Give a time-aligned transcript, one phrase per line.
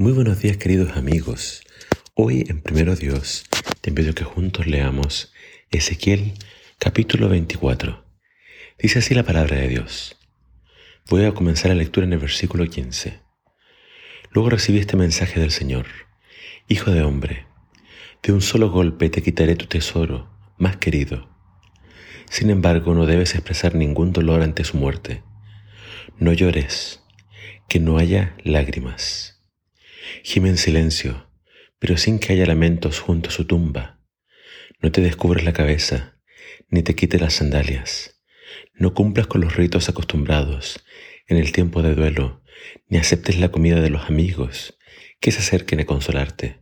[0.00, 1.62] Muy buenos días queridos amigos.
[2.14, 3.44] Hoy en Primero Dios
[3.82, 5.30] te pido que juntos leamos
[5.70, 6.32] Ezequiel
[6.78, 8.02] capítulo 24.
[8.78, 10.16] Dice así la palabra de Dios.
[11.10, 13.20] Voy a comenzar la lectura en el versículo 15.
[14.30, 15.84] Luego recibí este mensaje del Señor.
[16.66, 17.44] Hijo de hombre,
[18.22, 21.28] de un solo golpe te quitaré tu tesoro más querido.
[22.30, 25.22] Sin embargo, no debes expresar ningún dolor ante su muerte.
[26.18, 27.02] No llores,
[27.68, 29.39] que no haya lágrimas.
[30.22, 31.30] Gime en silencio,
[31.78, 34.00] pero sin que haya lamentos junto a su tumba.
[34.80, 36.18] No te descubres la cabeza,
[36.68, 38.20] ni te quites las sandalias.
[38.74, 40.84] No cumplas con los ritos acostumbrados
[41.26, 42.42] en el tiempo de duelo,
[42.88, 44.78] ni aceptes la comida de los amigos
[45.20, 46.60] que se acerquen a consolarte.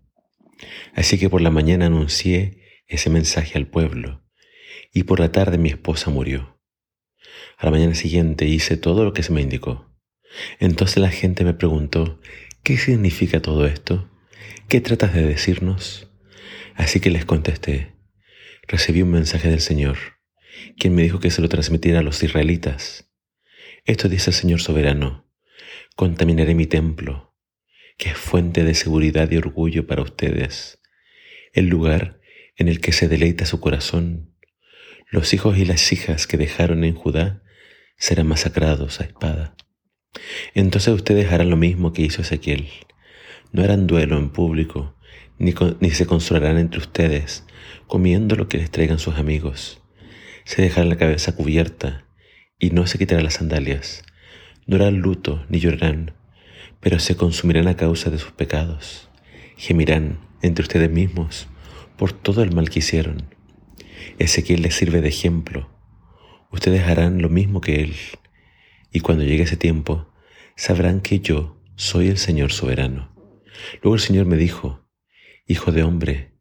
[0.95, 4.25] Así que por la mañana anuncié ese mensaje al pueblo,
[4.93, 6.61] y por la tarde mi esposa murió.
[7.57, 9.89] A la mañana siguiente hice todo lo que se me indicó.
[10.59, 12.21] Entonces la gente me preguntó
[12.69, 14.11] ¿Qué significa todo esto?
[14.69, 16.11] ¿Qué tratas de decirnos?
[16.75, 17.95] Así que les contesté,
[18.67, 19.97] recibí un mensaje del Señor,
[20.79, 23.11] quien me dijo que se lo transmitiera a los israelitas.
[23.87, 25.33] Esto dice el Señor soberano,
[25.97, 27.35] contaminaré mi templo,
[27.97, 30.79] que es fuente de seguridad y orgullo para ustedes,
[31.55, 32.21] el lugar
[32.55, 34.37] en el que se deleita su corazón.
[35.11, 37.43] Los hijos y las hijas que dejaron en Judá
[37.97, 39.57] serán masacrados a espada.
[40.55, 42.69] Entonces ustedes harán lo mismo que hizo Ezequiel.
[43.53, 44.95] No harán duelo en público,
[45.39, 45.53] ni,
[45.91, 47.45] se consolarán entre ustedes,
[47.87, 49.81] comiendo lo que les traigan sus amigos.
[50.45, 52.07] Se dejarán la cabeza cubierta
[52.59, 54.03] y no se quitarán las sandalias.
[54.67, 56.15] No harán luto ni llorarán,
[56.81, 59.09] pero se consumirán a causa de sus pecados.
[59.57, 61.49] Gemirán entre ustedes mismos
[61.97, 63.35] por todo el mal que hicieron.
[64.19, 65.71] Ezequiel les sirve de ejemplo.
[66.51, 67.95] Ustedes harán lo mismo que él
[68.93, 70.13] y cuando llegue ese tiempo,
[70.57, 73.15] sabrán que yo soy el Señor soberano.
[73.83, 74.87] Luego el Señor me dijo,
[75.47, 76.33] Hijo de hombre,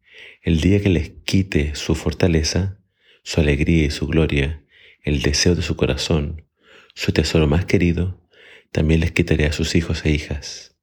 [0.42, 2.78] el día que les quite su fortaleza,
[3.22, 4.64] su alegría y su gloria,
[5.02, 6.46] el deseo de su corazón,
[6.94, 8.28] su tesoro más querido,
[8.72, 10.76] también les quitaré a sus hijos e hijas.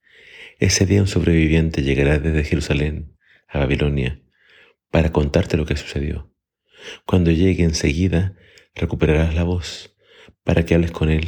[0.60, 3.16] Ese día un sobreviviente llegará desde Jerusalén
[3.48, 4.22] a Babilonia
[4.90, 6.34] para contarte lo que sucedió.
[7.06, 8.36] Cuando llegue enseguida,
[8.74, 9.96] recuperarás la voz
[10.44, 11.28] para que hables con él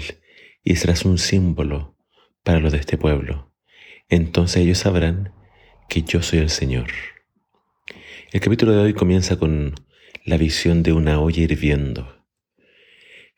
[0.68, 1.96] y serás un símbolo
[2.44, 3.54] para los de este pueblo.
[4.10, 5.32] Entonces ellos sabrán
[5.88, 6.88] que yo soy el Señor.
[8.34, 9.76] El capítulo de hoy comienza con
[10.26, 12.22] la visión de una olla hirviendo.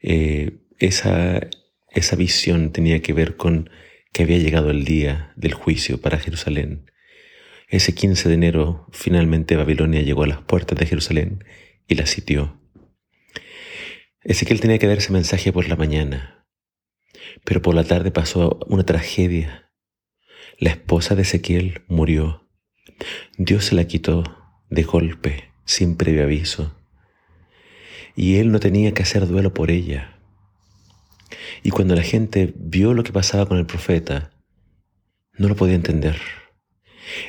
[0.02, 1.40] Eh, esa,
[1.92, 3.70] esa visión tenía que ver con
[4.12, 6.90] que había llegado el día del juicio para Jerusalén.
[7.68, 11.44] Ese 15 de enero finalmente Babilonia llegó a las puertas de Jerusalén
[11.88, 12.60] y la sitió.
[14.24, 16.40] Ezequiel tenía que dar ese mensaje por la mañana,
[17.44, 19.72] pero por la tarde pasó una tragedia.
[20.58, 22.48] La esposa de Ezequiel murió.
[23.38, 24.24] Dios se la quitó
[24.70, 26.76] de golpe, sin previo aviso.
[28.16, 30.20] Y él no tenía que hacer duelo por ella.
[31.64, 34.32] Y cuando la gente vio lo que pasaba con el profeta,
[35.38, 36.20] no lo podía entender.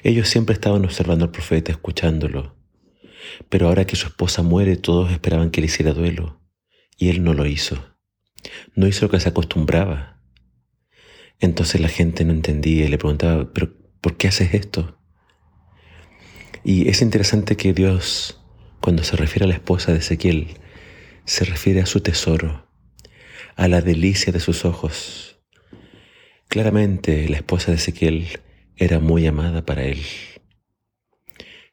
[0.03, 2.57] Ellos siempre estaban observando al profeta, escuchándolo.
[3.49, 6.41] Pero ahora que su esposa muere, todos esperaban que le hiciera duelo.
[6.97, 7.90] Y él no lo hizo.
[8.75, 10.21] No hizo lo que se acostumbraba.
[11.41, 14.99] Entonces la gente no entendía y le preguntaba, pero ¿por qué haces esto?
[16.65, 18.41] Y es interesante que Dios,
[18.81, 20.59] cuando se refiere a la esposa de Ezequiel,
[21.25, 22.69] se refiere a su tesoro,
[23.57, 25.41] a la delicia de sus ojos.
[26.49, 28.27] Claramente la esposa de Ezequiel
[28.77, 30.03] era muy amada para él.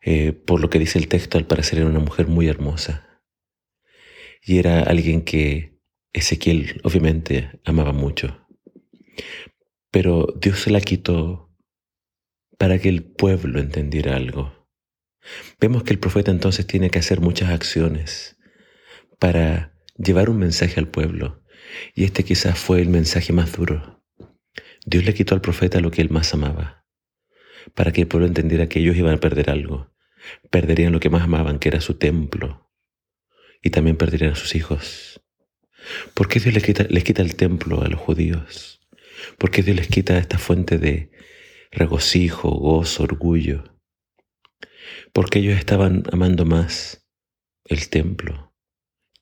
[0.01, 3.21] Eh, por lo que dice el texto, al parecer era una mujer muy hermosa.
[4.41, 5.76] Y era alguien que
[6.13, 8.47] Ezequiel obviamente amaba mucho,
[9.91, 11.55] pero Dios se la quitó
[12.57, 14.67] para que el pueblo entendiera algo.
[15.59, 18.37] Vemos que el profeta entonces tiene que hacer muchas acciones
[19.19, 21.43] para llevar un mensaje al pueblo,
[21.93, 24.03] y este quizás fue el mensaje más duro.
[24.85, 26.85] Dios le quitó al profeta lo que él más amaba,
[27.73, 29.93] para que el pueblo entendiera que ellos iban a perder algo,
[30.49, 32.71] perderían lo que más amaban, que era su templo,
[33.61, 35.21] y también perderían a sus hijos.
[36.13, 36.63] ¿Por qué Dios les
[37.03, 38.79] quita, el templo a los judíos?
[39.37, 41.11] ¿Por qué Dios les quita esta fuente de
[41.71, 43.79] regocijo, gozo, orgullo?
[45.13, 47.05] Porque ellos estaban amando más
[47.65, 48.53] el templo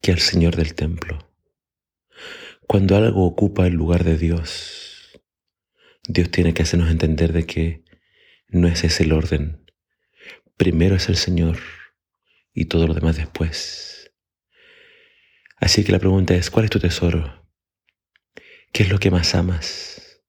[0.01, 1.31] que al Señor del templo.
[2.67, 5.21] Cuando algo ocupa el lugar de Dios,
[6.07, 7.83] Dios tiene que hacernos entender de que
[8.47, 9.65] no es ese el orden.
[10.57, 11.57] Primero es el Señor
[12.53, 13.94] y todo lo demás después.
[15.57, 17.45] Así que la pregunta es, ¿cuál es tu tesoro?
[18.71, 20.21] ¿Qué es lo que más amas?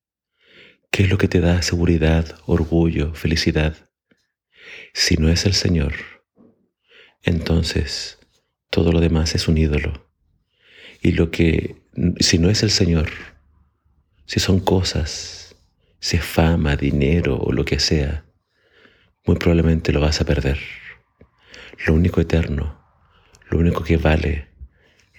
[0.91, 3.91] ¿Qué es lo que te da seguridad, orgullo, felicidad?
[4.95, 5.95] Si no es el Señor,
[7.23, 8.19] entonces
[8.71, 10.11] todo lo demás es un ídolo.
[11.03, 11.77] Y lo que,
[12.21, 13.11] si no es el Señor,
[14.27, 15.57] si son cosas,
[15.99, 18.25] si es fama, dinero o lo que sea,
[19.25, 20.59] muy probablemente lo vas a perder.
[21.85, 22.81] Lo único eterno,
[23.51, 24.46] lo único que vale,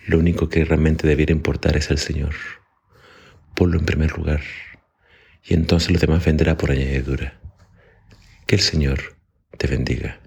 [0.07, 2.33] lo único que realmente debiera importar es el Señor.
[3.55, 4.41] Ponlo en primer lugar
[5.43, 7.39] y entonces lo demás vendrá por añadidura.
[8.45, 9.17] Que el Señor
[9.57, 10.21] te bendiga.